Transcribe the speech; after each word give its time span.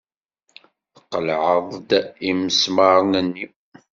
Tqelɛeḍ-d 0.95 1.89
imesmaṛen-nni. 2.29 3.45